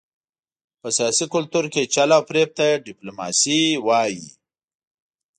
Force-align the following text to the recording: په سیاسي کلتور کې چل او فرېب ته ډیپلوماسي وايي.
په 0.81 0.87
سیاسي 0.97 1.25
کلتور 1.33 1.65
کې 1.73 1.91
چل 1.95 2.09
او 2.17 2.21
فرېب 2.29 2.49
ته 2.57 2.65
ډیپلوماسي 2.85 3.61
وايي. 3.87 4.25